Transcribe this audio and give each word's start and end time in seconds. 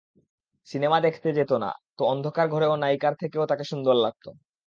Cinema 0.67 0.97
দেখতে 1.01 1.29
যেতো 1.37 1.55
না, 1.63 1.71
তো 1.97 2.01
অন্ধকার 2.05 2.47
ঘরেও 2.53 2.73
নায়িকার 2.75 3.13
থেকেও 3.21 3.49
তাকে 3.51 3.63
সুন্দর 3.71 3.95
লাগতো। 4.05 4.29